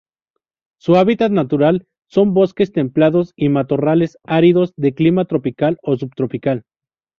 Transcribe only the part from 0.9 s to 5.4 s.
hábitat natural son: bosques templados y matorrales áridos de Clima